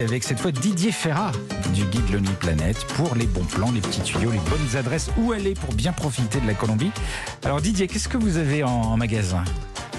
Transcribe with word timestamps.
Avec 0.00 0.24
cette 0.24 0.40
fois 0.40 0.50
Didier 0.50 0.92
Ferrat 0.92 1.32
du 1.74 1.84
guide 1.84 2.10
Lonely 2.10 2.32
Planet 2.40 2.86
pour 2.94 3.14
les 3.14 3.26
bons 3.26 3.44
plans, 3.44 3.70
les 3.70 3.82
petits 3.82 4.00
tuyaux, 4.00 4.30
les 4.30 4.38
bonnes 4.38 4.76
adresses, 4.78 5.10
où 5.18 5.32
aller 5.32 5.52
pour 5.52 5.74
bien 5.74 5.92
profiter 5.92 6.40
de 6.40 6.46
la 6.46 6.54
Colombie. 6.54 6.90
Alors 7.44 7.60
Didier, 7.60 7.86
qu'est-ce 7.86 8.08
que 8.08 8.16
vous 8.16 8.38
avez 8.38 8.64
en 8.64 8.96
magasin? 8.96 9.44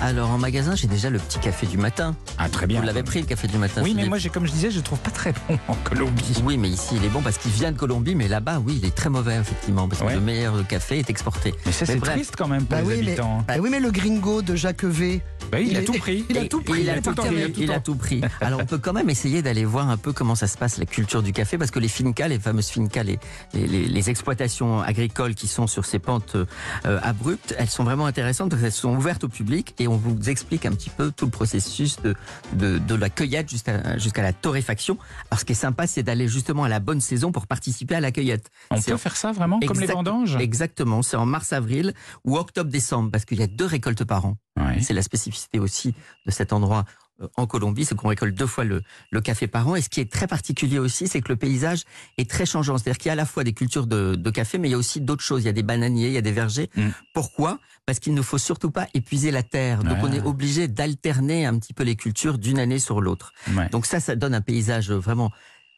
Alors 0.01 0.31
en 0.31 0.39
magasin, 0.39 0.75
j'ai 0.75 0.87
déjà 0.87 1.11
le 1.11 1.19
petit 1.19 1.37
café 1.39 1.67
du 1.67 1.77
matin. 1.77 2.15
Ah 2.39 2.49
très 2.49 2.65
bien. 2.65 2.79
Vous 2.79 2.85
l'avez 2.87 3.03
pris 3.03 3.19
le 3.19 3.27
café 3.27 3.47
du 3.47 3.57
matin 3.59 3.81
Oui, 3.83 3.93
mais 3.95 4.07
moi, 4.07 4.17
j'ai- 4.17 4.29
comme 4.29 4.47
je 4.47 4.51
disais, 4.51 4.71
je 4.71 4.77
le 4.77 4.81
trouve 4.81 4.97
pas 4.99 5.11
très 5.11 5.31
bon 5.47 5.59
en 5.67 5.75
Colombie. 5.75 6.41
Oui, 6.43 6.57
mais 6.57 6.69
ici 6.69 6.95
il 6.95 7.05
est 7.05 7.09
bon 7.09 7.21
parce 7.21 7.37
qu'il 7.37 7.51
vient 7.51 7.71
de 7.71 7.77
Colombie, 7.77 8.15
mais 8.15 8.27
là-bas, 8.27 8.59
oui, 8.65 8.79
il 8.81 8.85
est 8.87 8.95
très 8.95 9.09
mauvais 9.09 9.35
effectivement, 9.37 9.87
parce 9.87 10.01
Ouais. 10.01 10.07
que 10.09 10.13
le 10.15 10.21
meilleur 10.21 10.65
café 10.67 10.97
est 10.99 11.09
exporté. 11.11 11.53
Mais 11.67 11.71
ça, 11.71 11.85
c'est 11.85 11.99
triste 11.99 12.33
quand 12.35 12.47
même 12.47 12.65
pour 12.65 12.77
Bah 12.77 12.81
les 12.81 12.87
oui, 12.87 13.01
mais, 13.03 13.07
habitants. 13.11 13.39
hein. 13.41 13.45
bah 13.47 13.53
oui, 13.59 13.69
mais 13.69 13.79
le 13.79 13.91
gringo 13.91 14.41
de 14.41 14.55
Jacques 14.55 14.83
V. 14.85 15.21
Bah 15.51 15.59
il, 15.59 15.67
il 15.67 15.77
a 15.77 15.81
est- 15.81 15.85
tout 15.85 15.93
pris. 15.93 16.25
il 16.29 16.37
a 16.37 16.45
tout 16.45 16.61
pris, 16.61 16.81
Il 16.81 16.89
a 16.89 16.93
il 16.93 16.97
a 16.99 17.01
tout 17.01 17.13
pris. 17.13 17.27
pris, 17.29 17.53
Il 17.63 17.71
a 17.71 17.79
tout 17.79 17.95
pris. 17.95 18.21
Alors 18.39 18.61
on 18.61 18.65
peut 18.65 18.77
quand 18.79 18.93
même 18.93 19.09
essayer 19.09 19.41
d'aller 19.43 19.65
voir 19.65 19.89
un 19.89 19.97
peu 19.97 20.13
comment 20.13 20.33
ça 20.35 20.47
se 20.47 20.57
passe, 20.57 20.77
la 20.77 20.85
culture 20.85 21.21
du 21.21 21.31
café, 21.33 21.57
parce 21.59 21.69
que 21.71 21.79
les 21.79 21.89
fincas, 21.89 22.27
les 22.27 22.39
fameuses 22.39 22.69
fincas, 22.69 23.03
les, 23.03 23.19
les, 23.53 23.67
les- 23.67 23.87
les 23.87 24.09
exploitations 24.09 24.81
agricoles 24.81 25.35
qui 25.35 25.47
sont 25.47 25.67
sur 25.67 25.85
ces 25.85 25.99
pentes 25.99 26.35
euh, 26.85 26.99
abruptes, 27.03 27.53
elles 27.59 27.69
sont 27.69 27.83
vraiment 27.83 28.05
intéressantes 28.07 28.49
parce 28.49 28.61
qu'elles 28.61 28.71
sont 28.71 28.95
ouvertes 28.95 29.25
au 29.25 29.29
public 29.29 29.75
et 29.77 29.87
on 29.91 29.97
vous 29.97 30.29
explique 30.29 30.65
un 30.65 30.71
petit 30.71 30.89
peu 30.89 31.11
tout 31.11 31.25
le 31.25 31.31
processus 31.31 31.97
de, 32.01 32.15
de, 32.53 32.77
de 32.79 32.95
la 32.95 33.09
cueillette 33.09 33.49
jusqu'à 33.49 33.97
jusqu'à 33.97 34.21
la 34.21 34.33
torréfaction. 34.33 34.97
Alors 35.29 35.39
ce 35.39 35.45
qui 35.45 35.51
est 35.51 35.55
sympa, 35.55 35.87
c'est 35.87 36.03
d'aller 36.03 36.27
justement 36.27 36.63
à 36.63 36.69
la 36.69 36.79
bonne 36.79 37.01
saison 37.01 37.31
pour 37.31 37.47
participer 37.47 37.95
à 37.95 37.99
la 37.99 38.11
cueillette. 38.11 38.49
On 38.69 38.77
C'est 38.77 38.91
peut 38.91 38.95
en- 38.95 38.97
faire 38.97 39.15
ça 39.17 39.31
vraiment, 39.31 39.59
comme 39.59 39.79
les 39.79 39.87
vendanges? 39.87 40.35
Exactement, 40.37 41.01
c'est 41.01 41.17
en 41.17 41.25
mars-avril 41.25 41.93
ou 42.25 42.37
octobre-décembre, 42.37 43.11
parce 43.11 43.25
qu'il 43.25 43.39
y 43.39 43.43
a 43.43 43.47
deux 43.47 43.65
récoltes 43.65 44.03
par 44.03 44.25
an. 44.25 44.37
Ouais. 44.59 44.81
C'est 44.81 44.93
la 44.93 45.01
spécificité 45.01 45.59
aussi 45.59 45.93
de 46.25 46.31
cet 46.31 46.53
endroit 46.53 46.85
en 47.37 47.45
Colombie, 47.47 47.85
c'est 47.85 47.95
qu'on 47.95 48.07
récolte 48.09 48.35
deux 48.35 48.47
fois 48.47 48.63
le, 48.63 48.81
le 49.11 49.21
café 49.21 49.47
par 49.47 49.67
an. 49.67 49.75
Et 49.75 49.81
ce 49.81 49.89
qui 49.89 49.99
est 49.99 50.11
très 50.11 50.27
particulier 50.27 50.79
aussi, 50.79 51.07
c'est 51.07 51.21
que 51.21 51.29
le 51.29 51.35
paysage 51.35 51.83
est 52.17 52.29
très 52.29 52.45
changeant. 52.45 52.77
C'est-à-dire 52.77 52.97
qu'il 52.97 53.07
y 53.07 53.09
a 53.09 53.13
à 53.13 53.15
la 53.15 53.25
fois 53.25 53.43
des 53.43 53.53
cultures 53.53 53.87
de, 53.87 54.15
de 54.15 54.29
café, 54.29 54.57
mais 54.57 54.67
il 54.67 54.71
y 54.71 54.75
a 54.75 54.77
aussi 54.77 55.01
d'autres 55.01 55.23
choses. 55.23 55.43
Il 55.43 55.45
y 55.45 55.49
a 55.49 55.53
des 55.53 55.63
bananiers, 55.63 56.07
il 56.07 56.13
y 56.13 56.17
a 56.17 56.21
des 56.21 56.31
vergers. 56.31 56.69
Mm. 56.75 56.89
Pourquoi? 57.13 57.59
Parce 57.85 57.99
qu'il 57.99 58.13
ne 58.13 58.21
faut 58.21 58.37
surtout 58.37 58.71
pas 58.71 58.87
épuiser 58.93 59.31
la 59.31 59.43
terre. 59.43 59.83
Donc 59.83 59.97
Ouais. 60.03 60.09
on 60.09 60.13
est 60.13 60.21
obligé 60.21 60.67
d'alterner 60.67 61.45
un 61.45 61.57
petit 61.57 61.73
peu 61.73 61.83
les 61.83 61.95
cultures 61.95 62.37
d'une 62.37 62.59
année 62.59 62.79
sur 62.79 63.01
l'autre. 63.01 63.33
Ouais. 63.55 63.69
Donc 63.69 63.85
ça, 63.85 63.99
ça 63.99 64.15
donne 64.15 64.33
un 64.35 64.41
paysage 64.41 64.91
vraiment 64.91 65.31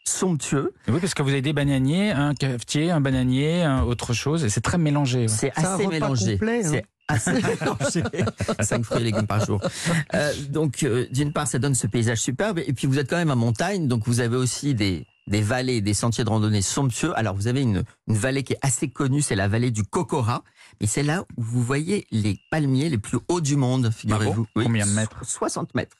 somptueux. 0.05 0.73
Oui, 0.89 0.99
parce 0.99 1.13
que 1.13 1.23
vous 1.23 1.29
avez 1.29 1.41
des 1.41 1.53
bananiers, 1.53 2.11
un 2.11 2.33
cafetier, 2.33 2.91
un 2.91 2.99
bananier, 3.01 3.63
un 3.63 3.83
autre 3.83 4.13
chose, 4.13 4.43
et 4.43 4.49
c'est 4.49 4.61
très 4.61 4.77
mélangé. 4.77 5.27
C'est 5.29 5.51
C'est 5.55 5.65
assez 5.65 5.87
mélangé. 5.87 6.33
complet, 6.33 6.65
hein. 6.77 6.81
C'est 7.09 7.31
assez 7.31 8.01
mélangé. 8.01 8.03
Cinq 8.61 8.83
fruits 8.85 9.01
et 9.01 9.03
légumes 9.03 9.27
par 9.27 9.45
jour. 9.45 9.61
Euh, 10.13 10.33
donc, 10.49 10.83
euh, 10.83 11.07
d'une 11.11 11.33
part, 11.33 11.47
ça 11.47 11.59
donne 11.59 11.75
ce 11.75 11.87
paysage 11.87 12.19
superbe. 12.19 12.59
Et 12.65 12.73
puis, 12.73 12.87
vous 12.87 12.99
êtes 12.99 13.09
quand 13.09 13.17
même 13.17 13.31
en 13.31 13.35
montagne, 13.35 13.87
donc 13.87 14.03
vous 14.05 14.19
avez 14.19 14.37
aussi 14.37 14.75
des 14.75 15.05
des 15.27 15.41
vallées, 15.41 15.79
des 15.79 15.93
sentiers 15.93 16.25
de 16.25 16.29
randonnée 16.29 16.61
somptueux. 16.61 17.17
Alors, 17.17 17.33
vous 17.33 17.47
avez 17.47 17.61
une, 17.61 17.83
une 18.07 18.15
vallée 18.17 18.43
qui 18.43 18.53
est 18.53 18.59
assez 18.61 18.89
connue, 18.89 19.21
c'est 19.21 19.35
la 19.35 19.47
vallée 19.47 19.71
du 19.71 19.83
Cocora. 19.83 20.43
Et 20.81 20.87
c'est 20.87 21.03
là 21.03 21.23
où 21.37 21.41
vous 21.43 21.63
voyez 21.63 22.05
les 22.11 22.37
palmiers 22.51 22.89
les 22.89 22.97
plus 22.97 23.19
hauts 23.29 23.39
du 23.39 23.55
monde, 23.55 23.89
figurez-vous. 23.89 24.45
Ah 24.55 24.61
Combien 24.63 24.85
de 24.85 24.91
mètres? 24.91 25.23
60 25.25 25.75
mètres. 25.75 25.95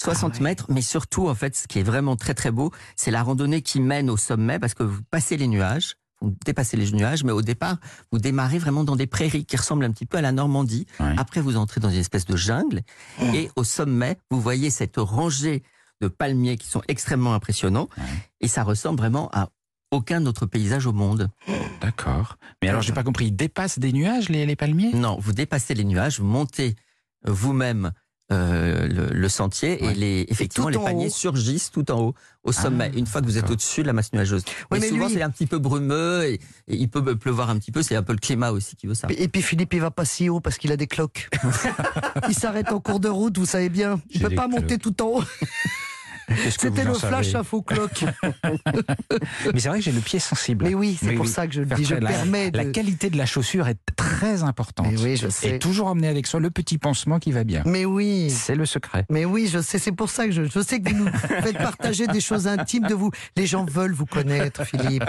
60 0.00 0.32
Ah 0.34 0.36
ouais. 0.36 0.42
mètres, 0.44 0.66
mais 0.68 0.80
surtout, 0.82 1.28
en 1.28 1.34
fait, 1.34 1.56
ce 1.56 1.66
qui 1.66 1.80
est 1.80 1.82
vraiment 1.84 2.14
très 2.16 2.34
très 2.34 2.50
beau, 2.52 2.70
c'est 2.94 3.10
la 3.10 3.22
randonnée 3.22 3.62
qui 3.62 3.80
mène 3.80 4.08
au 4.10 4.16
sommet 4.16 4.58
parce 4.60 4.74
que 4.74 4.82
vous 4.84 5.00
passez 5.10 5.36
les 5.36 5.48
nuages, 5.48 5.96
vous 6.22 6.34
dépassez 6.46 6.76
les 6.76 6.90
nuages, 6.92 7.24
mais 7.24 7.32
au 7.32 7.42
départ, 7.42 7.76
vous 8.12 8.18
démarrez 8.18 8.58
vraiment 8.58 8.84
dans 8.84 8.96
des 8.96 9.06
prairies 9.06 9.44
qui 9.44 9.56
ressemblent 9.56 9.84
un 9.84 9.90
petit 9.90 10.06
peu 10.06 10.16
à 10.18 10.20
la 10.22 10.32
Normandie. 10.32 10.86
Ouais. 11.00 11.14
Après, 11.18 11.40
vous 11.40 11.56
entrez 11.56 11.80
dans 11.80 11.90
une 11.90 11.98
espèce 11.98 12.24
de 12.24 12.36
jungle 12.36 12.82
et 13.34 13.50
au 13.56 13.64
sommet, 13.64 14.16
vous 14.30 14.40
voyez 14.40 14.70
cette 14.70 14.96
rangée 14.96 15.62
de 16.00 16.08
palmiers 16.08 16.56
qui 16.56 16.68
sont 16.68 16.82
extrêmement 16.88 17.34
impressionnants 17.34 17.88
Ouais. 17.98 18.04
et 18.40 18.48
ça 18.48 18.62
ressemble 18.64 18.98
vraiment 18.98 19.28
à 19.32 19.50
aucun 19.90 20.24
autre 20.26 20.46
paysage 20.46 20.86
au 20.86 20.92
monde. 20.92 21.28
D'accord. 21.80 22.38
Mais 22.62 22.68
alors, 22.68 22.80
j'ai 22.82 22.92
pas 22.92 23.02
compris, 23.04 23.26
ils 23.26 23.36
dépassent 23.36 23.78
des 23.78 23.92
nuages, 23.92 24.28
les, 24.30 24.46
les 24.46 24.56
palmiers? 24.56 24.92
Non, 24.94 25.18
vous 25.20 25.32
dépassez 25.32 25.74
les 25.74 25.84
nuages, 25.84 26.18
vous 26.18 26.26
montez 26.26 26.76
vous-même 27.26 27.92
euh, 28.32 28.88
le, 28.88 29.06
le 29.16 29.28
sentier 29.28 29.78
Ouais. 29.82 29.92
et 29.92 29.94
les, 29.94 30.26
effectivement 30.28 30.68
les 30.68 30.76
haut. 30.78 31.10
surgissent 31.10 31.70
tout 31.70 31.90
en 31.90 32.00
haut, 32.00 32.14
au 32.44 32.50
sommet, 32.52 32.90
Ah, 32.92 32.98
une 32.98 33.06
fois 33.06 33.20
que 33.20 33.26
vous 33.26 33.38
êtes 33.38 33.50
au-dessus 33.50 33.82
de 33.82 33.86
la 33.86 33.92
masse 33.92 34.12
nuageuse. 34.12 34.42
Ouais, 34.70 34.78
mais, 34.78 34.80
mais 34.80 34.88
souvent 34.88 35.06
lui- 35.06 35.14
c'est 35.14 35.22
un 35.22 35.30
petit 35.30 35.46
peu 35.46 35.58
brumeux 35.58 36.24
et, 36.24 36.34
et 36.34 36.40
il 36.76 36.88
peut 36.88 37.14
pleuvoir 37.16 37.50
un 37.50 37.58
petit 37.58 37.70
peu, 37.70 37.82
c'est 37.82 37.94
un 37.94 38.02
peu 38.02 38.12
le 38.12 38.18
climat 38.18 38.50
aussi 38.50 38.74
qui 38.74 38.86
veut 38.86 38.94
ça. 38.94 39.06
Et 39.16 39.28
puis 39.28 39.42
Philippe, 39.42 39.72
il 39.74 39.80
va 39.80 39.90
pas 39.90 40.04
si 40.04 40.28
haut 40.28 40.40
parce 40.40 40.58
qu'il 40.58 40.72
a 40.72 40.76
des 40.76 40.86
cloques. 40.88 41.28
il 42.28 42.34
s'arrête 42.34 42.72
en 42.72 42.80
cours 42.80 42.98
de 43.00 43.08
route, 43.08 43.36
vous 43.38 43.46
savez 43.46 43.68
bien. 43.68 44.00
Il 44.10 44.20
peut 44.20 44.30
pas 44.34 44.48
monter 44.48 44.78
tout 44.78 45.00
en 45.02 45.06
haut. 45.18 45.24
C'était 46.58 46.84
le 46.84 46.94
flash 46.94 47.34
à 47.34 47.42
faux 47.42 47.62
cloques. 47.62 48.04
Mais 49.52 49.60
c'est 49.60 49.68
vrai 49.68 49.78
que 49.78 49.84
j'ai 49.84 49.92
le 49.92 50.00
pied 50.00 50.18
sensible. 50.18 50.64
Mais 50.66 50.74
oui, 50.74 50.96
c'est 51.00 51.12
pour 51.12 51.26
oui. 51.26 51.30
ça 51.30 51.46
que 51.46 51.54
je 51.54 51.60
le 51.60 51.66
dis. 51.66 51.84
Je 51.84 51.94
la, 51.94 52.10
permets 52.10 52.50
de. 52.50 52.56
la 52.56 52.64
qualité 52.66 53.10
de 53.10 53.16
la 53.16 53.26
chaussure 53.26 53.68
est 53.68 53.78
très 53.96 54.42
importante. 54.42 54.86
Mais 54.90 54.98
oui, 54.98 55.16
je 55.16 55.26
Et 55.26 55.30
sais. 55.30 55.58
toujours 55.58 55.86
emmener 55.88 56.08
avec 56.08 56.26
soi 56.26 56.40
le 56.40 56.50
petit 56.50 56.78
pansement 56.78 57.18
qui 57.18 57.32
va 57.32 57.44
bien. 57.44 57.62
Mais 57.66 57.84
oui. 57.84 58.30
C'est 58.30 58.54
le 58.54 58.66
secret. 58.66 59.04
Mais 59.10 59.24
oui, 59.24 59.48
je 59.52 59.60
sais, 59.60 59.78
c'est 59.78 59.92
pour 59.92 60.10
ça 60.10 60.26
que 60.26 60.32
je, 60.32 60.44
je 60.44 60.60
sais 60.60 60.80
que 60.80 60.90
vous 60.90 61.04
nous 61.04 61.10
faites 61.42 61.58
partager 61.58 62.06
des 62.06 62.20
choses 62.20 62.46
intimes 62.46 62.86
de 62.86 62.94
vous. 62.94 63.10
Les 63.36 63.46
gens 63.46 63.64
veulent 63.64 63.92
vous 63.94 64.06
connaître, 64.06 64.64
Philippe. 64.64 65.04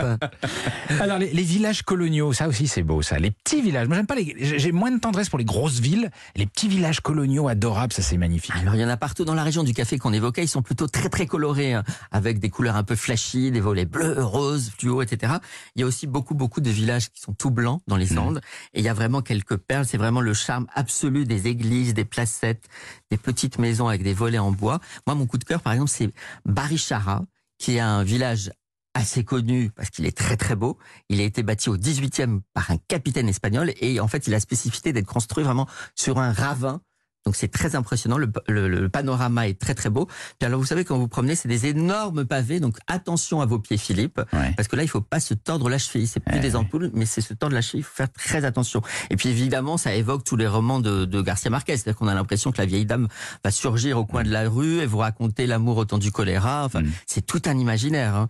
Alors 1.00 1.18
les, 1.18 1.32
les 1.32 1.44
villages 1.44 1.84
coloniaux, 1.84 2.34
ça 2.34 2.48
aussi 2.48 2.68
c'est 2.68 2.84
beau, 2.84 3.02
ça. 3.02 3.18
Les 3.20 3.32
petits 3.32 3.62
villages. 3.62 3.88
Moi 3.88 3.98
j'aime 3.98 4.08
pas 4.08 4.16
les. 4.16 4.36
J'ai 4.40 4.72
moins 4.72 4.92
de 4.92 5.00
tendresse 5.00 5.30
pour 5.30 5.40
les 5.40 5.46
grosses 5.46 5.80
villes. 5.80 6.10
Les 6.36 6.46
petits 6.46 6.68
villages 6.68 7.00
coloniaux 7.02 7.48
adorables, 7.48 7.94
ça 7.94 8.02
c'est 8.02 8.18
magnifique. 8.18 8.54
Alors 8.62 8.76
il 8.76 8.82
y 8.82 8.86
en 8.86 8.90
a 8.90 8.98
partout 8.98 9.26
dans 9.26 9.36
la 9.36 9.44
région 9.44 9.64
du 9.64 9.74
café 9.74 9.98
qu'on 9.98 10.14
évoquait, 10.14 10.44
ils 10.44 10.48
sont 10.48 10.62
plutôt 10.62 10.88
très 10.88 11.03
très 11.10 11.26
colorés, 11.28 11.74
hein, 11.74 11.84
avec 12.12 12.40
des 12.40 12.50
couleurs 12.50 12.76
un 12.76 12.84
peu 12.84 12.96
flashy, 12.96 13.52
des 13.52 13.60
volets 13.60 13.86
bleus, 13.86 14.24
roses, 14.24 14.72
fluo, 14.78 15.02
etc. 15.02 15.34
Il 15.76 15.82
y 15.82 15.84
a 15.84 15.88
aussi 15.88 16.08
beaucoup 16.08 16.36
beaucoup 16.36 16.62
de 16.62 16.70
villages 16.70 17.10
qui 17.12 17.22
sont 17.22 17.34
tout 17.34 17.52
blancs 17.52 17.82
dans 17.88 17.98
les 17.98 18.12
Mhm. 18.12 18.18
Andes, 18.20 18.42
et 18.74 18.80
il 18.80 18.86
y 18.86 18.90
a 18.90 18.94
vraiment 18.94 19.22
quelques 19.22 19.58
perles, 19.58 19.86
c'est 19.86 19.98
vraiment 19.98 20.22
le 20.22 20.34
charme 20.34 20.68
absolu 20.74 21.26
des 21.26 21.48
églises, 21.48 21.94
des 21.94 22.06
placettes, 22.06 22.68
des 23.12 23.18
petites 23.18 23.58
maisons 23.60 23.88
avec 23.88 24.04
des 24.04 24.14
volets 24.14 24.40
en 24.40 24.52
bois. 24.52 24.80
Moi 25.08 25.16
mon 25.16 25.26
coup 25.26 25.38
de 25.38 25.44
cœur 25.44 25.62
par 25.62 25.74
exemple 25.74 25.92
c'est 25.92 26.10
Barichara, 26.46 27.24
qui 27.58 27.76
est 27.78 27.80
un 27.80 28.04
village 28.04 28.52
assez 28.96 29.24
connu 29.24 29.72
parce 29.72 29.90
qu'il 29.90 30.06
est 30.06 30.16
très 30.16 30.38
très 30.38 30.56
beau. 30.56 30.78
Il 31.10 31.20
a 31.20 31.24
été 31.24 31.42
bâti 31.42 31.70
au 31.70 31.78
18e 31.78 32.42
par 32.54 32.70
un 32.70 32.78
capitaine 32.88 33.28
espagnol 33.28 33.74
et 33.82 34.00
en 34.00 34.08
fait 34.08 34.28
il 34.28 34.34
a 34.36 34.40
spécificité 34.40 34.94
d'être 34.94 35.08
construit 35.08 35.44
vraiment 35.44 35.68
sur 35.96 36.20
un 36.20 36.32
ravin. 36.32 36.80
Donc 37.26 37.36
c'est 37.38 37.48
très 37.48 37.76
impressionnant, 37.76 38.18
le, 38.18 38.30
le- 38.48 38.68
le 38.68 38.90
panorama 38.90 39.48
est 39.48 39.58
très 39.60 39.74
très 39.76 39.90
beau. 39.90 40.08
Puis 40.40 40.46
alors 40.46 40.60
vous 40.60 40.66
savez 40.66 40.84
quand 40.84 40.98
vous 40.98 41.08
promenez, 41.08 41.36
c'est 41.36 41.48
des 41.48 41.68
énormes 41.68 42.26
pavés, 42.26 42.60
donc 42.60 42.78
attention 42.88 43.40
à 43.42 43.46
vos 43.46 43.60
pieds 43.60 43.78
Philippe, 43.78 44.20
Ouais. 44.34 44.54
parce 44.58 44.68
que 44.68 44.76
là 44.76 44.84
il 44.84 44.90
faut 44.90 45.00
pas 45.02 45.20
se 45.22 45.34
tordre 45.34 45.70
la 45.70 45.78
cheville. 45.78 46.08
C'est 46.08 46.20
plus 46.20 46.36
Ouais, 46.36 46.40
des 46.42 46.50
ouais. 46.52 46.56
ampoules, 46.58 46.92
mais 46.94 47.06
c'est 47.06 47.22
se 47.22 47.34
tordre 47.34 47.56
la 47.56 47.62
cheville. 47.62 47.80
Il 47.82 47.84
faut 47.84 47.96
faire 47.96 48.12
très 48.12 48.44
attention. 48.46 48.82
Et 49.10 49.16
puis 49.16 49.30
évidemment, 49.30 49.78
ça 49.78 49.94
évoque 49.94 50.24
tous 50.26 50.36
les 50.36 50.48
romans 50.48 50.80
de, 50.80 51.06
de 51.06 51.22
Garcia 51.22 51.50
Marquez, 51.50 51.78
c'est-à-dire 51.78 51.98
qu'on 51.98 52.08
a 52.08 52.14
l'impression 52.14 52.52
que 52.52 52.58
la 52.58 52.66
vieille 52.66 52.86
dame 52.86 53.08
va 53.44 53.52
surgir 53.52 53.98
au 53.98 54.06
coin 54.06 54.24
de 54.24 54.30
la 54.32 54.50
rue 54.50 54.80
et 54.80 54.86
vous 54.86 54.98
raconter 54.98 55.48
l'amour 55.48 55.78
au 55.78 55.86
temps 55.86 55.98
du 56.00 56.12
choléra. 56.12 56.66
Enfin, 56.66 56.82
Mm. 56.82 56.92
c'est 57.08 57.26
tout 57.26 57.42
un 57.46 57.58
imaginaire. 57.58 58.16
Hein. 58.16 58.28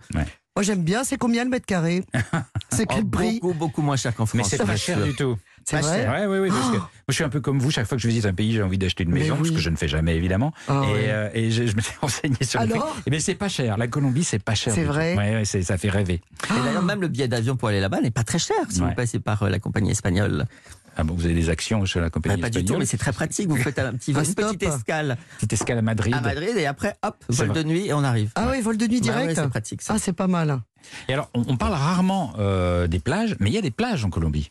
Moi, 0.56 0.62
j'aime 0.62 0.82
bien. 0.84 1.02
C'est 1.04 1.16
combien 1.18 1.42
le 1.44 1.50
mètre 1.50 1.66
carré 1.66 2.04
C'est 2.70 2.84
Oh, 2.88 2.92
quel 2.94 3.06
prix 3.08 3.40
beaucoup 3.40 3.54
beaucoup 3.54 3.82
moins 3.82 3.96
cher 3.96 4.14
qu'en 4.14 4.26
France. 4.26 4.36
Mais 4.36 4.44
c'est 4.44 4.58
pas 4.58 4.76
c'est 4.76 4.76
cher 4.94 5.02
du 5.02 5.14
tout. 5.14 5.36
C'est 5.64 5.80
pas 5.80 5.82
vrai 5.82 6.02
cher. 6.02 6.12
Ouais, 6.12 6.26
ouais, 6.26 6.38
ouais, 6.40 6.48
parce 6.48 6.70
que 6.70 6.76
moi 6.76 6.88
je 7.08 7.14
suis 7.14 7.24
un 7.24 7.28
peu 7.28 7.40
comme 7.40 7.58
vous. 7.58 7.70
Chaque 7.70 7.86
fois 7.86 7.96
que 7.96 8.02
je 8.02 8.08
visite 8.08 8.26
un 8.26 8.34
pays, 8.34 8.52
j'ai 8.52 8.62
envie 8.62 8.78
d'acheter 8.78 9.04
une 9.04 9.10
Mais 9.10 9.20
maison, 9.20 9.36
oui. 9.40 9.48
ce 9.48 9.52
que 9.52 9.58
je 9.58 9.70
ne 9.70 9.76
fais 9.76 9.88
jamais 9.88 10.14
évidemment. 10.16 10.52
Ah 10.68 10.82
et 10.84 10.92
ouais. 10.92 11.04
euh, 11.08 11.28
et 11.34 11.50
je, 11.50 11.66
je 11.66 11.74
me 11.76 11.80
suis 11.80 11.94
renseigné 12.00 12.36
sur 12.42 12.60
le 12.60 12.66
prix. 12.68 12.76
Alors 12.78 12.96
Mais 13.10 13.18
c'est 13.20 13.34
pas 13.34 13.48
cher. 13.48 13.76
La 13.78 13.86
Colombie, 13.88 14.24
c'est 14.24 14.38
pas 14.42 14.54
cher. 14.54 14.74
C'est 14.74 14.84
vrai 14.84 15.16
Ouais, 15.16 15.44
ça 15.44 15.78
fait 15.78 15.90
rêver. 15.90 16.20
Et 16.50 16.62
d'ailleurs, 16.64 16.82
même 16.82 17.00
le 17.00 17.08
billet 17.08 17.28
d'avion 17.28 17.56
pour 17.56 17.68
aller 17.68 17.80
là-bas 17.80 18.00
n'est 18.00 18.10
pas 18.10 18.24
très 18.24 18.38
cher 18.38 18.56
si 18.68 18.80
Ouais. 18.82 18.88
vous 18.90 18.94
passez 18.94 19.18
par 19.20 19.42
euh, 19.44 19.48
la 19.48 19.58
compagnie 19.58 19.90
espagnole. 19.92 20.46
Ah 20.96 21.04
bon, 21.04 21.14
vous 21.14 21.24
avez 21.24 21.34
des 21.34 21.50
actions 21.50 21.84
chez 21.84 22.00
la 22.00 22.10
compagnie 22.10 22.40
Bah, 22.40 22.48
pas 22.48 22.50
du 22.50 22.64
tout, 22.64 22.76
mais 22.78 22.86
c'est 22.86 22.96
très 22.98 23.12
pratique. 23.12 23.48
Vous 23.48 23.56
faites 23.56 23.78
un 23.78 23.92
petit, 23.94 24.12
Un 24.16 24.22
une 24.22 24.34
petite 24.34 24.62
escale 24.62 25.16
Petite 25.36 25.52
escale 25.54 25.78
à 25.78 25.82
Madrid. 25.82 26.14
à 26.14 26.20
Madrid 26.20 26.56
et 26.56 26.66
après, 26.66 26.94
hop, 27.02 27.16
vol 27.28 27.48
vrai. 27.48 27.62
de 27.62 27.68
nuit 27.68 27.86
et 27.86 27.92
on 27.92 28.04
arrive. 28.04 28.30
Ah 28.36 28.48
oui, 28.50 28.60
vol 28.60 28.76
de 28.76 28.86
nuit 28.86 29.00
Bah 29.00 29.08
ouais, 29.08 29.12
direct 29.22 29.40
c'est 29.40 29.48
pratique 29.48 29.82
ça. 29.82 29.94
Ah, 29.96 29.98
c'est 29.98 30.12
pas 30.12 30.26
mal. 30.28 30.60
Et 31.08 31.12
alors, 31.14 31.30
on, 31.34 31.44
on 31.48 31.56
parle 31.56 31.72
rarement 31.72 32.34
euh, 32.38 32.86
des 32.86 33.00
plages, 33.00 33.36
mais 33.40 33.50
il 33.50 33.54
y 33.54 33.58
a 33.58 33.62
des 33.62 33.70
plages 33.70 34.04
en 34.04 34.10
Colombie. 34.10 34.50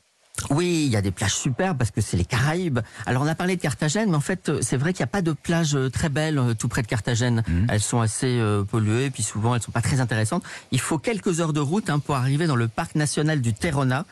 Oui, 0.49 0.83
il 0.85 0.91
y 0.91 0.95
a 0.97 1.01
des 1.01 1.11
plages 1.11 1.35
superbes 1.35 1.77
parce 1.77 1.91
que 1.91 2.01
c'est 2.01 2.17
les 2.17 2.25
Caraïbes. 2.25 2.79
Alors 3.05 3.21
on 3.21 3.27
a 3.27 3.35
parlé 3.35 3.55
de 3.55 3.61
Carthagène, 3.61 4.09
mais 4.09 4.15
en 4.15 4.21
fait 4.21 4.49
euh, 4.49 4.59
c'est 4.61 4.77
vrai 4.77 4.91
qu'il 4.91 5.03
n'y 5.03 5.09
a 5.09 5.11
pas 5.11 5.21
de 5.21 5.31
plages 5.31 5.75
euh, 5.75 5.89
très 5.89 6.09
belles 6.09 6.39
euh, 6.39 6.53
tout 6.53 6.67
près 6.67 6.81
de 6.81 6.87
Carthagène. 6.87 7.43
Mhm. 7.47 7.67
Elles 7.69 7.81
sont 7.81 8.01
assez 8.01 8.39
euh, 8.39 8.63
polluées, 8.63 9.09
puis 9.11 9.23
souvent 9.23 9.55
elles 9.55 9.61
sont 9.61 9.71
pas 9.71 9.81
très 9.81 9.99
intéressantes. 9.99 10.43
Il 10.71 10.79
faut 10.79 10.97
quelques 10.97 11.39
heures 11.39 11.53
de 11.53 11.59
route 11.59 11.89
hein, 11.89 11.99
pour 11.99 12.15
arriver 12.15 12.47
dans 12.47 12.55
le 12.55 12.67
parc 12.67 12.95
national 12.95 13.41
du 13.41 13.53
Terrona. 13.53 14.05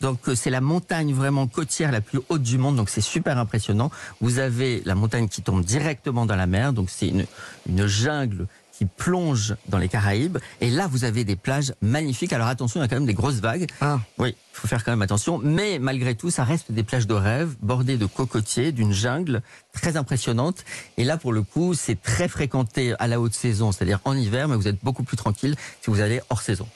Donc 0.00 0.18
c'est 0.34 0.50
la 0.50 0.60
montagne 0.60 1.14
vraiment 1.14 1.46
côtière 1.46 1.90
la 1.90 2.02
plus 2.02 2.20
haute 2.28 2.42
du 2.42 2.58
monde, 2.58 2.76
donc 2.76 2.90
c'est 2.90 3.00
super 3.00 3.38
impressionnant. 3.38 3.90
Vous 4.20 4.38
avez 4.38 4.82
la 4.84 4.94
montagne 4.94 5.26
qui 5.26 5.40
tombe 5.40 5.64
directement 5.64 6.26
dans 6.26 6.36
la 6.36 6.46
mer, 6.46 6.74
donc 6.74 6.90
c'est 6.90 7.08
une, 7.08 7.24
une 7.66 7.86
jungle 7.86 8.46
qui 8.76 8.84
plonge 8.84 9.56
dans 9.68 9.78
les 9.78 9.88
Caraïbes. 9.88 10.38
Et 10.60 10.68
là, 10.70 10.86
vous 10.86 11.04
avez 11.04 11.24
des 11.24 11.36
plages 11.36 11.72
magnifiques. 11.80 12.32
Alors 12.32 12.48
attention, 12.48 12.80
il 12.80 12.82
y 12.82 12.84
a 12.84 12.88
quand 12.88 12.96
même 12.96 13.06
des 13.06 13.14
grosses 13.14 13.40
vagues. 13.40 13.66
Ah. 13.80 14.00
Oui, 14.18 14.30
il 14.30 14.56
faut 14.56 14.68
faire 14.68 14.84
quand 14.84 14.92
même 14.92 15.02
attention. 15.02 15.38
Mais 15.42 15.78
malgré 15.78 16.14
tout, 16.14 16.30
ça 16.30 16.44
reste 16.44 16.72
des 16.72 16.82
plages 16.82 17.06
de 17.06 17.14
rêve, 17.14 17.56
bordées 17.62 17.96
de 17.96 18.06
cocotiers, 18.06 18.72
d'une 18.72 18.92
jungle 18.92 19.40
très 19.72 19.96
impressionnante. 19.96 20.64
Et 20.98 21.04
là, 21.04 21.16
pour 21.16 21.32
le 21.32 21.42
coup, 21.42 21.72
c'est 21.74 22.00
très 22.00 22.28
fréquenté 22.28 22.94
à 22.98 23.06
la 23.06 23.20
haute 23.20 23.34
saison, 23.34 23.72
c'est-à-dire 23.72 24.00
en 24.04 24.16
hiver, 24.16 24.48
mais 24.48 24.56
vous 24.56 24.68
êtes 24.68 24.82
beaucoup 24.84 25.04
plus 25.04 25.16
tranquille 25.16 25.56
si 25.80 25.90
vous 25.90 26.00
allez 26.00 26.20
hors 26.28 26.42
saison. 26.42 26.68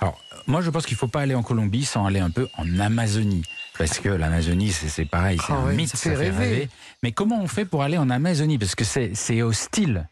Alors, 0.00 0.18
moi, 0.46 0.62
je 0.62 0.70
pense 0.70 0.86
qu'il 0.86 0.94
ne 0.94 0.98
faut 1.00 1.08
pas 1.08 1.20
aller 1.20 1.34
en 1.34 1.42
Colombie 1.42 1.84
sans 1.84 2.06
aller 2.06 2.20
un 2.20 2.30
peu 2.30 2.48
en 2.56 2.80
Amazonie. 2.80 3.42
Parce 3.78 3.98
que 4.00 4.08
l'Amazonie, 4.10 4.70
c'est 4.70 4.88
c'est 4.88 5.04
pareil, 5.06 5.38
c'est 5.46 5.52
Ah 5.52 5.56
un 5.56 5.72
mythe, 5.72 5.88
ça 5.88 5.96
ça 5.96 6.10
fait 6.10 6.16
fait 6.16 6.22
rêver. 6.30 6.38
rêver. 6.44 6.68
Mais 7.02 7.12
comment 7.12 7.40
on 7.42 7.46
fait 7.48 7.64
pour 7.64 7.82
aller 7.82 7.96
en 7.96 8.10
Amazonie? 8.10 8.58
Parce 8.58 8.74
que 8.74 8.84
c'est 8.84 9.12
c'est 9.14 9.40
hostile. 9.42 10.08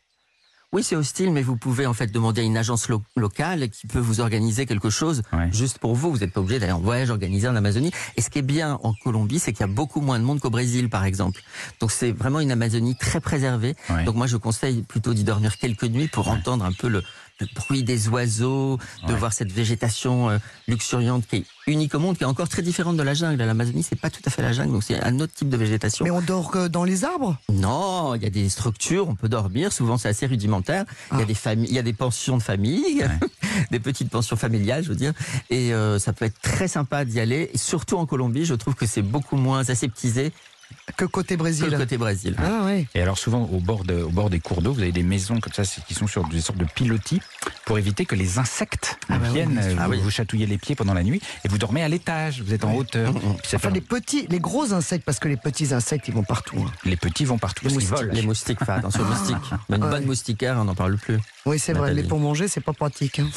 Oui, 0.73 0.85
c'est 0.85 0.95
hostile, 0.95 1.33
mais 1.33 1.43
vous 1.43 1.57
pouvez 1.57 1.85
en 1.87 1.95
fait 1.95 2.13
demander 2.13 2.43
à 2.43 2.45
une 2.45 2.57
agence 2.57 2.89
lo- 2.89 3.03
locale 3.17 3.71
qui 3.71 3.89
peut 3.89 3.99
vous 3.99 4.21
organiser 4.21 4.67
quelque 4.67 4.89
chose 4.89 5.23
Ouais. 5.33 5.49
juste 5.51 5.79
pour 5.81 5.97
vous. 5.97 6.13
Vous 6.13 6.19
n'êtes 6.19 6.33
pas 6.33 6.41
obligé 6.41 6.61
d'aller 6.61 6.71
en 6.71 6.79
voyage 6.81 7.11
organisé 7.11 7.49
en 7.49 7.57
Amazonie. 7.57 7.91
Et 8.17 8.21
ce 8.21 8.31
qui 8.31 8.39
est 8.39 8.43
bien 8.43 8.79
en 8.85 8.95
Colombie, 8.95 9.41
c'est 9.41 9.53
qu'il 9.53 9.67
y 9.67 9.69
a 9.69 9.73
beaucoup 9.73 10.01
moins 10.01 10.21
de 10.21 10.25
monde 10.25 10.39
qu'au 10.39 10.49
Brésil, 10.51 10.89
par 10.89 11.05
exemple. 11.05 11.43
Donc 11.81 11.91
c'est 11.91 12.13
vraiment 12.13 12.39
une 12.39 12.53
Amazonie 12.53 12.95
très 12.95 13.21
préservée. 13.21 13.75
Ouais. 13.89 14.05
Donc 14.05 14.15
moi, 14.15 14.29
je 14.29 14.37
conseille 14.37 14.83
plutôt 14.83 15.13
d'y 15.13 15.25
dormir 15.25 15.59
quelques 15.59 15.83
nuits 15.85 16.07
pour 16.07 16.29
entendre 16.29 16.65
un 16.65 16.73
peu 16.73 16.87
le, 16.87 17.03
le 17.41 17.47
bruit 17.55 17.83
des 17.83 18.09
oiseaux, 18.09 18.79
de 19.07 19.13
Ouais. 19.13 19.19
voir 19.19 19.33
cette 19.33 19.51
végétation 19.53 20.31
euh, 20.31 20.39
luxuriante 20.69 21.27
qui 21.27 21.37
est 21.37 21.45
unique 21.67 21.95
au 21.95 21.99
monde, 21.99 22.17
qui 22.17 22.23
est 22.25 22.27
encore 22.27 22.49
très 22.49 22.63
différente 22.63 22.97
de 22.97 23.03
la 23.03 23.15
jungle. 23.15 23.43
L'Amazonie, 23.43 23.83
c'est 23.83 23.97
pas 24.01 24.11
tout 24.11 24.21
à 24.27 24.31
fait 24.31 24.43
la 24.43 24.53
jungle, 24.53 24.73
donc 24.73 24.83
c'est 24.83 25.01
un 25.03 25.19
autre 25.21 25.33
type 25.35 25.49
de 25.49 25.57
végétation. 25.57 26.05
Mais 26.05 26.11
on 26.11 26.21
dort 26.21 26.53
euh, 26.57 26.69
dans 26.69 26.85
les 26.85 27.05
arbres? 27.05 27.37
Non, 27.53 28.15
il 28.15 28.23
y 28.23 28.27
a 28.27 28.31
des 28.31 28.49
structures, 28.49 29.09
on 29.09 29.15
peut 29.15 29.29
dormir. 29.29 29.73
Souvent, 29.73 29.99
c'est 29.99 30.09
assez 30.09 30.27
rudimentaire. 30.27 30.85
Il 31.13 31.19
y 31.19 31.21
a 31.21 31.23
Ah. 31.23 31.27
des 31.27 31.35
familles, 31.35 31.69
il 31.71 31.75
y 31.75 31.79
a 31.79 31.83
des 31.83 31.93
pensions 31.93 32.37
de 32.37 32.43
famille, 32.43 33.05
des 33.71 33.81
petites 33.81 34.11
pensions 34.11 34.37
familiales, 34.37 34.83
je 34.85 34.89
veux 34.91 34.97
dire. 34.97 35.13
Et 35.51 35.73
euh, 35.73 35.99
ça 35.99 36.13
peut 36.13 36.25
être 36.25 36.41
très 36.41 36.69
sympa 36.69 37.05
d'y 37.05 37.21
aller. 37.21 37.51
Et 37.53 37.59
surtout 37.59 37.97
en 37.97 38.07
Colombie, 38.07 38.45
je 38.45 38.55
trouve 38.55 38.75
que 38.75 38.87
c'est 38.87 39.03
beaucoup 39.03 39.37
moins 39.37 39.69
aseptisé 39.69 40.33
que 40.97 41.05
côté 41.05 41.35
que 41.35 41.41
Brésil. 41.41 41.67
le 41.71 41.79
côté 41.79 41.97
Brésil. 41.99 42.35
Ah 42.39 42.65
ouais. 42.65 42.87
Et 42.95 43.01
alors 43.03 43.19
souvent 43.19 43.43
au 43.53 43.59
bord, 43.61 43.85
de- 43.85 44.03
au 44.03 44.11
bord 44.11 44.31
des 44.31 44.41
cours 44.41 44.63
d'eau, 44.63 44.73
vous 44.73 44.81
avez 44.83 44.93
des 44.93 45.03
maisons 45.03 45.41
comme 45.41 45.53
ça 45.53 45.63
qui 45.87 45.95
sont 45.95 46.07
sur 46.07 46.27
des 46.29 46.41
sortes 46.41 46.59
de 46.59 46.65
pilotis 46.65 47.21
pour 47.65 47.79
éviter 47.79 48.05
que 48.05 48.15
les 48.15 48.39
insectes 48.39 48.99
Ah 49.09 49.19
bah 49.19 49.29
viennent 49.31 49.61
Ah 49.79 49.87
vous, 49.87 49.93
oui. 49.93 50.01
vous 50.03 50.11
chatouiller 50.11 50.47
les 50.47 50.59
pieds 50.59 50.75
pendant 50.75 50.95
la 50.95 51.03
nuit 51.03 51.21
et 51.45 51.49
vous 51.49 51.59
dormez 51.59 51.83
à 51.83 51.89
l'étage, 51.89 52.43
vous 52.43 52.53
êtes 52.53 52.65
en 52.65 52.75
hauteur. 52.75 53.13
Mm, 53.13 53.17
mm. 53.19 53.37
Enfin, 53.45 53.59
fait- 53.59 53.71
les 53.71 53.81
petits, 53.81 54.27
les 54.29 54.41
gros 54.41 54.73
insectes, 54.73 55.05
parce 55.05 55.19
que 55.19 55.29
les 55.29 55.37
petits 55.37 55.73
insectes, 55.73 56.09
ils 56.09 56.15
vont 56.15 56.23
partout. 56.25 56.57
hein. 56.67 56.71
les 56.85 56.97
petits 56.97 57.25
vont 57.25 57.39
partout, 57.39 57.67
Les 57.69 57.75
moustiques, 57.75 57.95
volent. 57.97 58.13
les 58.13 58.23
moustiques, 58.23 58.59
attention 58.67 59.03
aux 59.03 59.05
moustiques. 59.07 59.37
Mais 59.69 59.77
une 59.77 59.85
Ouais. 59.85 59.91
bonne 59.91 60.05
moustiquaire, 60.07 60.57
on 60.59 60.65
n'en 60.65 60.75
parle 60.75 60.97
plus. 60.99 61.19
Oui, 61.47 61.59
c'est 61.59 61.73
vrai. 61.73 61.95
Mais 61.95 62.03
pour 62.03 62.19
manger, 62.19 62.49
c'est 62.49 62.61
pas 62.61 62.73
pratique. 62.73 63.21
hein. 63.21 63.29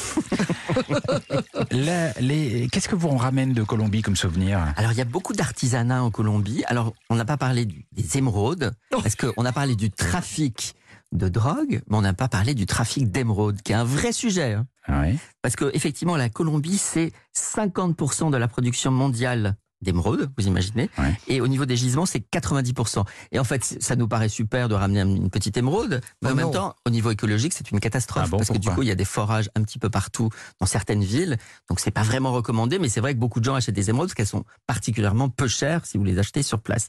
Les- 1.70 2.68
Qu'est-ce 2.70 2.88
que 2.88 2.96
vous 2.96 3.08
en 3.08 3.16
ramène 3.16 3.52
de 3.52 3.62
Colombie 3.62 4.02
comme 4.02 4.16
souvenir? 4.16 4.60
Alors, 4.76 4.92
il 4.92 4.98
y 4.98 5.00
a 5.00 5.04
beaucoup 5.06 5.32
d'artisanat 5.32 6.02
en 6.02 6.10
Colombie. 6.10 6.64
Alors, 6.66 6.92
on 7.10 7.14
n'a 7.14 7.24
pas 7.24 7.36
parlé 7.36 7.66
des 7.66 8.16
émeraudes, 8.18 8.72
Oh. 8.94 9.00
parce 9.02 9.16
qu'on 9.16 9.44
a 9.44 9.52
parlé 9.52 9.74
du 9.76 9.90
trafic 9.90 10.74
de 11.14 11.28
drogue, 11.28 11.80
mais 11.88 11.96
on 11.96 12.02
n'a 12.02 12.12
pas 12.12 12.28
parlé 12.28 12.54
du 12.54 12.66
trafic 12.66 13.10
d'émeraudes, 13.10 13.62
qui 13.62 13.72
est 13.72 13.76
un 13.76 13.84
vrai 13.84 14.12
sujet. 14.12 14.52
hein. 14.54 14.66
Ah. 14.86 15.04
Parce 15.40 15.56
que 15.56 15.70
effectivement, 15.72 16.16
la 16.16 16.28
Colombie, 16.28 16.76
c'est 16.76 17.12
50% 17.34 18.30
de 18.30 18.36
la 18.36 18.48
production 18.48 18.90
mondiale 18.90 19.56
d'émeraudes, 19.80 20.30
vous 20.38 20.46
imaginez. 20.46 20.88
Et 21.28 21.40
au 21.42 21.46
niveau 21.48 21.66
des 21.66 21.76
gisements, 21.76 22.06
c'est 22.06 22.18
90%. 22.30 23.04
Et 23.32 23.38
en 23.38 23.44
fait, 23.44 23.62
ça 23.80 23.96
nous 23.96 24.08
paraît 24.08 24.28
super 24.30 24.68
de 24.68 24.74
ramener 24.74 25.00
une 25.02 25.28
petite 25.30 25.56
émeraude, 25.58 26.00
mais 26.22 26.30
Oh 26.30 26.32
en 26.32 26.34
même 26.36 26.50
temps, 26.50 26.74
au 26.86 26.90
niveau 26.90 27.10
écologique, 27.10 27.52
c'est 27.52 27.70
une 27.70 27.80
catastrophe. 27.80 28.24
Ah 28.26 28.28
bon, 28.28 28.38
parce 28.38 28.48
que 28.50 28.58
du 28.58 28.68
coup, 28.70 28.82
il 28.82 28.88
y 28.88 28.92
a 28.92 28.94
des 28.94 29.04
forages 29.04 29.50
un 29.54 29.62
petit 29.62 29.78
peu 29.78 29.90
partout 29.90 30.30
dans 30.58 30.66
certaines 30.66 31.04
villes. 31.04 31.36
Donc, 31.68 31.80
c'est 31.80 31.90
pas 31.90 32.02
vraiment 32.02 32.32
recommandé, 32.32 32.78
mais 32.78 32.88
c'est 32.88 33.00
vrai 33.00 33.14
que 33.14 33.18
beaucoup 33.18 33.40
de 33.40 33.44
gens 33.44 33.54
achètent 33.54 33.74
des 33.74 33.90
émeraudes 33.90 34.08
parce 34.08 34.14
qu'elles 34.14 34.26
sont 34.26 34.44
particulièrement 34.66 35.28
peu 35.28 35.48
chères 35.48 35.84
si 35.84 35.98
vous 35.98 36.04
les 36.04 36.18
achetez 36.18 36.42
sur 36.42 36.60
place. 36.60 36.88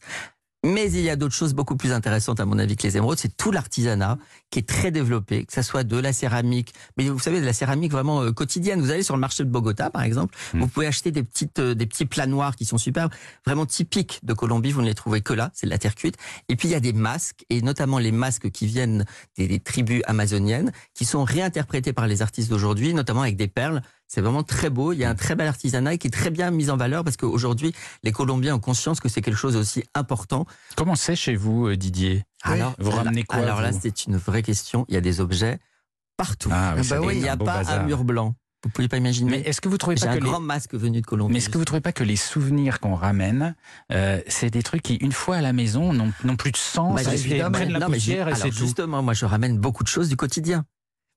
Mais 0.65 0.91
il 0.91 1.01
y 1.01 1.09
a 1.11 1.15
d'autres 1.15 1.35
choses 1.35 1.53
beaucoup 1.53 1.75
plus 1.77 1.91
intéressantes, 1.91 2.39
à 2.39 2.45
mon 2.45 2.57
avis, 2.57 2.75
que 2.75 2.83
les 2.83 2.97
émeraudes. 2.97 3.19
C'est 3.19 3.37
tout 3.37 3.51
l'artisanat 3.51 4.17
qui 4.49 4.59
est 4.59 4.67
très 4.67 4.89
développé, 4.89 5.45
que 5.45 5.53
ça 5.53 5.61
soit 5.63 5.83
de 5.83 5.97
la 5.97 6.11
céramique, 6.11 6.73
mais 6.97 7.07
vous 7.07 7.19
savez, 7.19 7.39
de 7.39 7.45
la 7.45 7.53
céramique 7.53 7.91
vraiment 7.91 8.23
euh, 8.23 8.31
quotidienne. 8.31 8.81
Vous 8.81 8.89
allez 8.89 9.03
sur 9.03 9.15
le 9.15 9.21
marché 9.21 9.43
de 9.43 9.49
Bogota, 9.49 9.89
par 9.89 10.01
exemple, 10.01 10.35
Mm. 10.53 10.59
vous 10.59 10.67
pouvez 10.67 10.87
acheter 10.87 11.11
des 11.11 11.23
petites, 11.23 11.59
euh, 11.59 11.75
des 11.75 11.85
petits 11.85 12.05
plats 12.05 12.27
noirs 12.27 12.55
qui 12.55 12.65
sont 12.65 12.77
superbes, 12.77 13.11
vraiment 13.45 13.65
typiques 13.65 14.19
de 14.23 14.33
Colombie. 14.33 14.71
Vous 14.71 14.81
ne 14.81 14.87
les 14.87 14.95
trouvez 14.95 15.21
que 15.21 15.33
là, 15.33 15.51
c'est 15.53 15.67
de 15.67 15.71
la 15.71 15.77
terre 15.77 15.95
cuite. 15.95 16.15
Et 16.49 16.55
puis 16.55 16.67
il 16.67 16.71
y 16.71 16.75
a 16.75 16.79
des 16.79 16.93
masques, 16.93 17.45
et 17.49 17.61
notamment 17.61 17.99
les 17.99 18.11
masques 18.11 18.49
qui 18.49 18.65
viennent 18.65 19.05
des, 19.37 19.47
des 19.47 19.59
tribus 19.59 20.01
amazoniennes, 20.05 20.71
qui 20.93 21.05
sont 21.05 21.23
réinterprétés 21.23 21.93
par 21.93 22.07
les 22.07 22.21
artistes 22.21 22.49
d'aujourd'hui, 22.49 22.93
notamment 22.93 23.21
avec 23.21 23.35
des 23.37 23.47
perles. 23.47 23.81
C'est 24.07 24.21
vraiment 24.21 24.43
très 24.43 24.69
beau. 24.69 24.93
Il 24.93 24.99
y 24.99 25.03
a 25.03 25.09
un 25.09 25.15
très 25.15 25.35
bel 25.35 25.47
artisanat 25.47 25.97
qui 25.97 26.07
est 26.07 26.11
très 26.11 26.29
bien 26.29 26.51
mis 26.51 26.69
en 26.69 26.77
valeur 26.77 27.03
parce 27.03 27.17
qu'aujourd'hui, 27.17 27.73
les 28.03 28.11
Colombiens 28.11 28.55
ont 28.55 28.59
conscience 28.59 28.99
que 28.99 29.09
c'est 29.09 29.21
quelque 29.21 29.35
chose 29.37 29.55
aussi 29.55 29.83
important. 29.93 30.45
Comment 30.75 30.95
c'est 30.95 31.15
chez 31.15 31.35
vous, 31.35 31.67
euh, 31.67 31.75
Didier? 31.75 32.23
Alors, 32.43 32.75
Vous 32.79 32.91
ramenez 32.91 33.23
quoi, 33.23 33.39
Alors 33.39 33.61
là, 33.61 33.71
c'est 33.73 34.05
une 34.05 34.17
vraie 34.17 34.43
question. 34.43 34.85
Il 34.89 34.93
y 34.93 34.97
a 34.97 35.01
des 35.01 35.21
objets 35.21 35.59
partout. 36.17 36.49
Ah, 36.51 36.75
bah 36.89 36.99
oui, 37.01 37.07
Et 37.07 37.09
être 37.09 37.15
il 37.17 37.21
n'y 37.23 37.29
a 37.29 37.35
pas 37.37 37.57
bazar. 37.57 37.79
un 37.81 37.83
mur 37.83 38.03
blanc. 38.03 38.35
Vous 38.63 38.71
pouvez 38.71 38.87
pas 38.87 38.95
Mais 38.97 39.01
imaginer. 39.01 39.47
est-ce 39.47 39.61
que 39.61 39.69
vous 39.69 39.77
trouvez 39.77 39.95
pas 39.95 40.07
un 40.07 40.15
que 40.17 40.23
les... 40.23 40.29
grand 40.29 40.39
masque 40.39 40.73
venu 40.73 40.99
de 41.01 41.05
Colombie. 41.05 41.33
Mais 41.33 41.37
est-ce 41.37 41.49
que 41.49 41.57
vous 41.59 41.65
trouvez 41.65 41.81
pas 41.81 41.91
que 41.91 42.03
les 42.03 42.15
souvenirs 42.15 42.79
qu'on 42.79 42.95
ramène, 42.95 43.55
euh, 43.91 44.19
c'est 44.27 44.49
des 44.49 44.63
trucs 44.63 44.81
qui, 44.81 44.95
une 44.95 45.11
fois 45.11 45.35
à 45.35 45.41
la 45.41 45.53
maison, 45.53 45.93
n'ont 45.93 46.35
plus 46.35 46.51
de 46.51 46.57
sens, 46.57 47.03
Bah, 47.03 47.13
évidemment. 47.13 47.51
prennent 47.51 47.71
la 47.73 47.79
Non, 47.79 47.89
mais 47.89 47.99
et 48.07 48.19
alors, 48.19 48.35
c'est 48.37 48.49
tout? 48.49 48.55
justement, 48.55 49.03
moi, 49.03 49.13
je 49.13 49.25
ramène 49.25 49.59
beaucoup 49.59 49.83
de 49.83 49.87
choses 49.87 50.09
du 50.09 50.15
quotidien. 50.17 50.65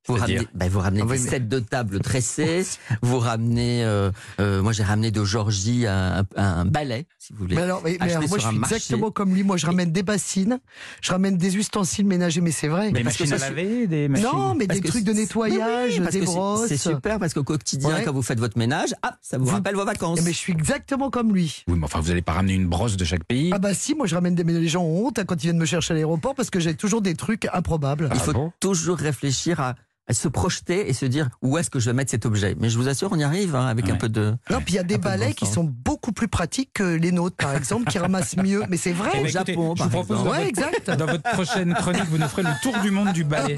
Vous 0.06 0.16
C'est-à-dire 0.16 0.36
ramenez, 0.38 0.48
bah, 0.54 0.68
vous 0.70 0.78
ramenez 0.80 1.00
Ah 1.02 1.06
oui, 1.06 1.18
des 1.18 1.24
mais- 1.24 1.30
sets 1.30 1.40
de 1.40 1.58
table 1.58 2.00
tressés, 2.00 2.64
vous 3.02 3.18
ramenez, 3.18 3.84
euh, 3.84 4.10
euh, 4.40 4.62
moi 4.62 4.72
j'ai 4.72 4.82
ramené 4.82 5.10
de 5.10 5.22
Georgie 5.22 5.86
un, 5.86 6.24
un 6.36 6.64
balai, 6.64 7.06
si 7.18 7.34
vous 7.34 7.40
voulez. 7.40 7.56
Mais 7.56 7.62
alors, 7.62 7.82
mais- 7.84 7.98
mais 8.00 8.12
alors, 8.14 8.26
moi, 8.28 8.38
je 8.38 8.46
suis 8.48 8.58
marché. 8.58 8.74
exactement 8.76 9.10
comme 9.10 9.34
lui. 9.34 9.42
Moi, 9.42 9.58
je 9.58 9.66
ramène 9.66 9.92
des 9.92 10.02
bassines, 10.02 10.60
je 11.02 11.10
ramène 11.12 11.36
des 11.36 11.56
ustensiles 11.58 12.06
ménagers, 12.06 12.40
mais 12.40 12.52
c'est 12.52 12.68
vrai. 12.68 12.90
Des 12.90 13.02
parce 13.02 13.16
que 13.18 13.24
machines 13.24 13.34
à 13.34 13.38
ça, 13.38 13.48
laver, 13.50 13.86
des 13.86 14.08
machines... 14.08 14.26
Non, 14.32 14.54
mais 14.54 14.66
Parce 14.66 14.80
des 14.80 14.88
trucs 14.88 15.04
de 15.04 15.12
nettoyage, 15.12 16.00
Oui, 16.00 16.08
des 16.10 16.20
brosses. 16.22 16.68
C'est 16.68 16.76
super 16.78 17.18
parce 17.18 17.34
qu'au 17.34 17.44
quotidien, 17.44 17.90
Ouais. 17.90 18.02
quand 18.04 18.12
vous 18.12 18.22
faites 18.22 18.38
votre 18.40 18.56
ménage, 18.56 18.94
hop, 19.04 19.10
ça 19.20 19.36
vous, 19.36 19.44
Vous- 19.44 19.50
rappelle 19.52 19.74
vos 19.74 19.84
vacances. 19.84 20.18
Eh, 20.22 20.24
Mais 20.24 20.32
je 20.32 20.38
suis 20.38 20.52
exactement 20.54 21.10
comme 21.10 21.34
lui. 21.34 21.64
Oui, 21.68 21.74
mais 21.78 21.84
enfin, 21.84 22.00
vous 22.00 22.08
n'allez 22.08 22.22
pas 22.22 22.32
ramener 22.32 22.54
une 22.54 22.66
brosse 22.68 22.96
de 22.96 23.04
chaque 23.04 23.24
pays. 23.24 23.50
Ah 23.52 23.58
bah 23.58 23.74
si, 23.74 23.94
moi 23.94 24.06
je 24.06 24.14
ramène 24.14 24.34
des 24.34 24.44
mais 24.44 24.52
les 24.54 24.68
gens 24.68 24.82
ont 24.84 25.06
honte 25.06 25.18
hein, 25.18 25.24
quand 25.26 25.34
ils 25.42 25.48
viennent 25.48 25.58
me 25.58 25.66
chercher 25.66 25.92
à 25.92 25.94
l'aéroport 25.96 26.34
parce 26.34 26.48
que 26.48 26.60
j'ai 26.60 26.74
toujours 26.74 27.02
des 27.02 27.14
trucs 27.14 27.46
improbables. 27.52 28.08
Il 28.14 28.18
Ah 28.18 28.24
faut 28.24 28.52
toujours 28.60 28.96
réfléchir 28.96 29.60
à, 29.60 29.68
à 29.70 29.74
se 30.14 30.28
projeter 30.28 30.88
et 30.88 30.92
se 30.92 31.06
dire 31.06 31.28
où 31.42 31.58
est-ce 31.58 31.70
que 31.70 31.78
je 31.80 31.86
vais 31.90 31.94
mettre 31.94 32.10
cet 32.10 32.26
objet. 32.26 32.56
Mais 32.60 32.70
je 32.70 32.78
vous 32.78 32.88
assure, 32.88 33.10
on 33.12 33.18
y 33.18 33.24
arrive 33.24 33.54
hein, 33.56 33.66
avec 33.66 33.88
un 33.90 33.96
peu 33.96 34.08
de. 34.08 34.34
Non, 34.50 34.58
puis 34.60 34.74
il 34.74 34.76
y 34.76 34.78
a 34.78 34.82
des 34.82 34.96
de 34.98 35.02
balais 35.02 35.26
bon 35.28 35.32
qui 35.32 35.46
sens. 35.46 35.54
sont 35.54 35.64
beaucoup 35.64 36.12
plus 36.12 36.28
pratiques 36.28 36.70
que 36.74 36.82
les 36.96 37.12
nôtres, 37.12 37.36
par 37.36 37.54
exemple, 37.54 37.90
qui 37.90 37.98
ramassent 37.98 38.36
mieux. 38.36 38.62
Mais 38.68 38.76
c'est 38.76 38.92
vrai. 38.92 39.10
Au 39.10 39.14
écoutez, 39.24 39.28
Japon, 39.52 39.74
je 39.76 39.82
vous 39.84 39.88
propose 39.90 40.18
dans 40.24 40.30
Ouais, 40.30 40.36
votre- 40.38 40.48
exact. 40.48 40.90
Dans 40.90 41.06
votre 41.06 41.22
prochaine 41.22 41.74
chronique, 41.74 42.04
vous 42.10 42.18
nous 42.18 42.28
ferez 42.28 42.42
le 42.42 42.62
tour 42.62 42.74
du 42.82 42.90
monde 42.90 43.12
du 43.12 43.24
ballet. 43.24 43.56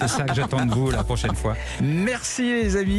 C'est 0.00 0.08
ça 0.08 0.22
que 0.24 0.34
j'attends 0.34 0.64
de 0.66 0.72
vous 0.74 0.90
la 0.90 1.04
prochaine 1.04 1.34
fois. 1.34 1.54
Merci 1.82 2.42
les 2.42 2.76
amis. 2.76 2.96